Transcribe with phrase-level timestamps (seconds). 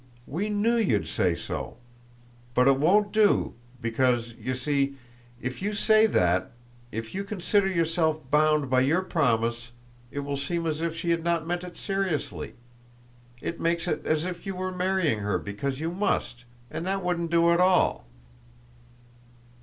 [0.25, 1.77] We knew you'd say so.
[2.55, 4.95] But it won't do, because you see,
[5.39, 10.95] if you say that—if you consider yourself bound by your promise—it will seem as if
[10.95, 12.55] she had not meant it seriously.
[13.41, 17.29] It makes it as if you were marrying her because you must, and that wouldn't
[17.29, 18.07] do at all."